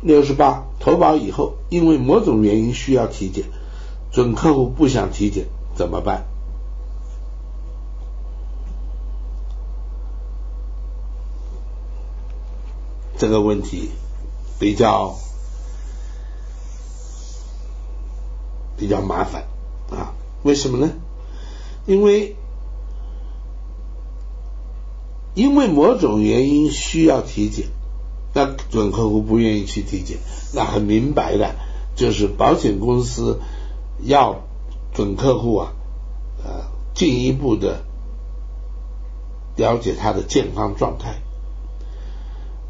[0.00, 3.44] 六十八，投保以后因为某种原因需要体检，
[4.12, 6.24] 准客户不想体检怎么办？
[13.18, 13.90] 这个问题
[14.60, 15.16] 比较
[18.76, 19.42] 比较麻烦
[19.90, 20.14] 啊？
[20.44, 20.92] 为什么呢？
[21.84, 22.36] 因为
[25.34, 27.66] 因为某种原因需要体检，
[28.38, 30.18] 那准客户不愿意去体检，
[30.54, 31.56] 那很明白的，
[31.96, 33.40] 就是保险公司
[34.04, 34.44] 要
[34.94, 35.72] 准客户啊，
[36.44, 37.82] 呃，进一步的
[39.56, 41.16] 了解他的健康状态。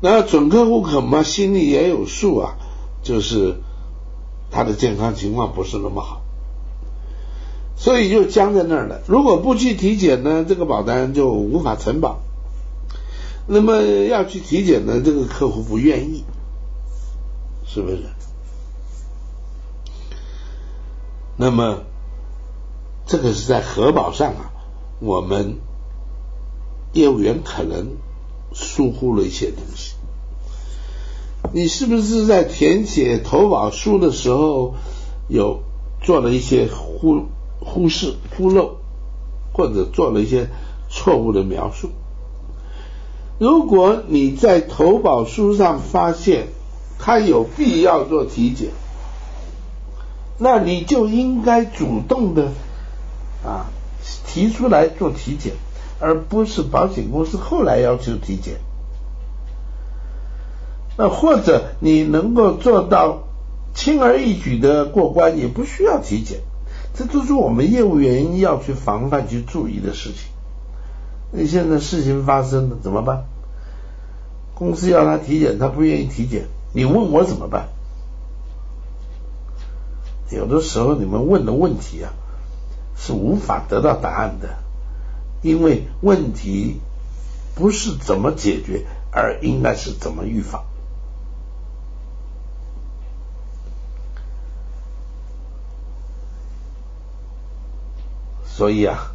[0.00, 2.54] 那准客户恐怕心里也有数啊，
[3.02, 3.56] 就是
[4.50, 6.22] 他的健康情况不是那么好，
[7.76, 9.02] 所以就僵在那儿了。
[9.06, 12.20] 如果不去体检呢，这个保单就无法承保。
[13.48, 16.22] 那么要去体检呢，这个客户不愿意，
[17.66, 17.98] 是不是？
[21.36, 21.80] 那么
[23.06, 24.52] 这个是在核保上啊，
[25.00, 25.56] 我们
[26.92, 27.96] 业务员可能。
[28.50, 29.92] 疏忽了一些东西，
[31.52, 34.74] 你是不是在填写投保书的时候
[35.28, 35.60] 有
[36.00, 37.26] 做了一些忽
[37.60, 38.78] 忽视、忽漏，
[39.52, 40.48] 或者做了一些
[40.88, 41.90] 错误的描述？
[43.38, 46.48] 如果你在投保书上发现
[46.98, 48.70] 他有必要做体检，
[50.38, 52.48] 那你就应该主动的
[53.44, 53.70] 啊
[54.26, 55.54] 提出来做体检。
[56.00, 58.60] 而不是保险公司后来要求体检，
[60.96, 63.24] 那或者你能够做到
[63.74, 66.38] 轻而易举的过关，也不需要体检，
[66.94, 70.30] 这都是我们业务员要去防范、去注意的事情。
[71.30, 73.24] 那现在事情发生了怎么办？
[74.54, 77.68] 公司要他体检，他不愿意体检，你问我怎么办？
[80.30, 82.12] 有的时候你们问的问题啊，
[82.96, 84.56] 是无法得到答案的。
[85.40, 86.80] 因为问题
[87.54, 90.64] 不是怎么解决，而应该是怎么预防。
[98.44, 99.14] 所以啊，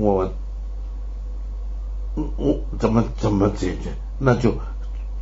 [0.00, 0.32] 我
[2.36, 3.92] 我怎么怎么解决？
[4.18, 4.54] 那就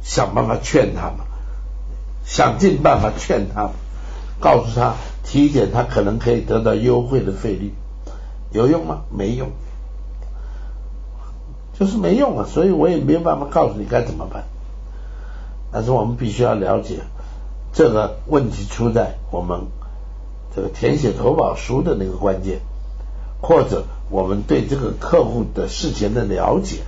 [0.03, 1.25] 想办法劝他嘛，
[2.25, 3.71] 想尽办法劝他，
[4.41, 4.94] 告诉他
[5.25, 7.75] 体检他可能可以得到优惠的费率。
[8.50, 9.03] 有用吗？
[9.11, 9.50] 没用，
[11.78, 12.47] 就是没用啊！
[12.49, 14.45] 所以我也没有办法告诉你该怎么办。
[15.71, 17.00] 但是我们必须要了解，
[17.75, 19.66] 这个问题出在我们
[20.56, 22.60] 这个填写投保书的那个关键，
[23.43, 26.83] 或者我们对这个客户的事前的了解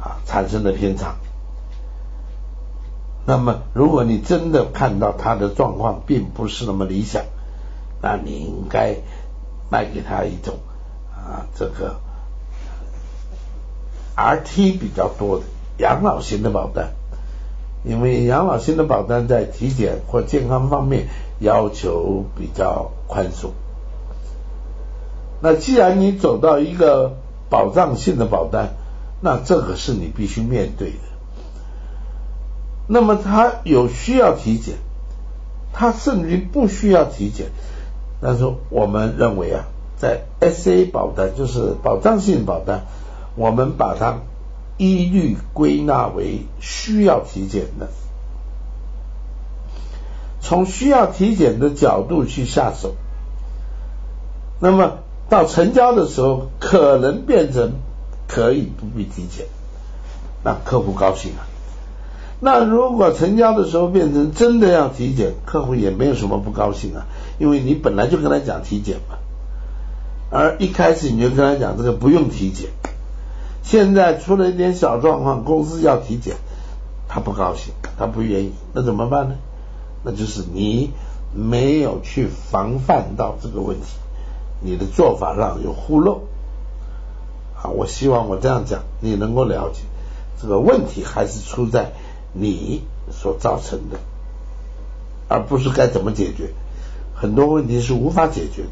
[0.00, 1.16] 啊产生的偏差。
[3.26, 7.24] 那么，如果你真的看到他的状况并不是那么理想，
[8.00, 8.96] 那你应该
[9.68, 10.54] 卖给他一种。
[11.10, 11.96] 啊，这个
[14.14, 15.44] R T 比较多的
[15.78, 16.90] 养老型的保单，
[17.82, 21.08] 因为养老型的保单在体检或健康方面
[21.40, 23.50] 要求比较宽松。
[25.40, 27.16] 那既然你走到一个
[27.48, 28.74] 保障性的保单，
[29.20, 30.98] 那这个是你必须面对的。
[32.88, 34.76] 那么他有需要体检，
[35.72, 37.48] 他甚至于不需要体检，
[38.20, 39.64] 但是我们认为啊。
[39.98, 42.82] 在 S A 保单就是保障性保单，
[43.34, 44.18] 我们把它
[44.76, 47.88] 一律归纳为需要体检的。
[50.42, 52.94] 从需要体检的角度去下手，
[54.60, 54.98] 那么
[55.28, 57.72] 到成交的时候，可能变成
[58.28, 59.46] 可以不必体检，
[60.44, 61.46] 那客户高兴啊。
[62.38, 67.06] 那如果成交的时候变成真的要体检，客户也没有什么不高兴啊，
[67.38, 69.16] 因为你本来就跟他讲体检嘛。
[70.30, 72.70] 而一开始你就跟他讲这个不用体检，
[73.62, 76.36] 现在出了一点小状况，公司要体检，
[77.08, 79.36] 他不高兴，他不愿意，那怎么办呢？
[80.04, 80.92] 那就是你
[81.34, 83.86] 没有去防范到这个问题，
[84.60, 86.22] 你的做法上有忽漏。
[87.56, 89.80] 啊，我希望我这样讲，你能够了解
[90.40, 91.92] 这个问题还是出在
[92.34, 93.98] 你所造成的，
[95.26, 96.52] 而不是该怎么解决。
[97.14, 98.68] 很多问题是无法解决的。